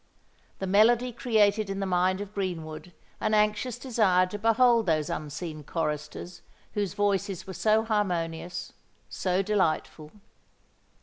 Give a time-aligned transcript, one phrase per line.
[0.57, 5.63] The melody created in the mind of Greenwood an anxious desire to behold those unseen
[5.63, 6.41] choristers
[6.73, 8.73] whose voices were so harmonious,
[9.09, 10.09] so delightful.